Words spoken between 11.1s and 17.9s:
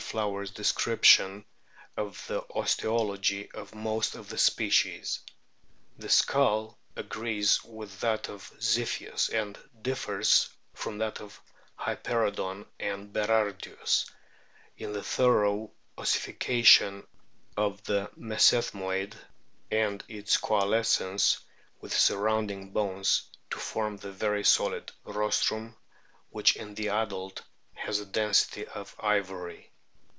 of Hyperoodon and Berardiiis in the thorough ossification of